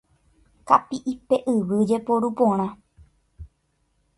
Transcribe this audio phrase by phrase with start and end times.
[0.67, 2.67] Kapi'ipe yvy jeporu porã.